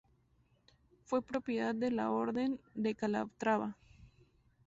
Fue 1.03 1.21
propiedad 1.21 1.75
de 1.75 1.91
la 1.91 2.09
Orden 2.09 2.59
de 2.73 2.95
Calatrava. 2.95 3.77